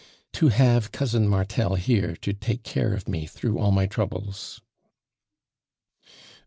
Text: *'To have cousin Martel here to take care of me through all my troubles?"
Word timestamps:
*'To 0.33 0.47
have 0.47 0.91
cousin 0.91 1.27
Martel 1.29 1.75
here 1.75 2.15
to 2.15 2.33
take 2.33 2.63
care 2.63 2.95
of 2.95 3.07
me 3.07 3.27
through 3.27 3.59
all 3.59 3.69
my 3.71 3.85
troubles?" 3.85 4.59